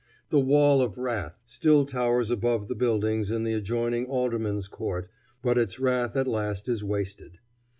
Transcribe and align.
The 0.29 0.39
"wall 0.39 0.81
of 0.81 0.97
wrath" 0.97 1.43
still 1.45 1.85
towers 1.85 2.31
above 2.31 2.67
the 2.67 2.73
buildings 2.73 3.29
in 3.29 3.43
the 3.43 3.53
adjoining 3.53 4.07
Alderman's 4.07 4.67
Court, 4.67 5.07
but 5.43 5.59
its 5.59 5.79
wrath 5.79 6.15
at 6.15 6.25
last 6.27 6.67
is 6.67 6.83
wasted. 6.83 7.37